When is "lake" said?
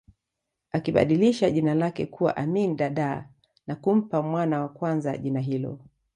1.75-2.05